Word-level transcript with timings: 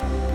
Peace. 0.00 0.33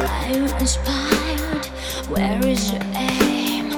I'm 0.00 0.46
inspired. 0.58 1.66
Where 2.08 2.46
is 2.46 2.72
your 2.72 2.82
aim? 2.94 3.70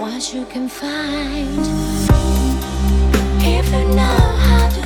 What 0.00 0.32
you 0.32 0.44
can 0.46 0.68
find? 0.68 1.58
If 3.42 3.66
you 3.72 3.84
know 3.94 4.36
how 4.46 4.68
to. 4.70 4.85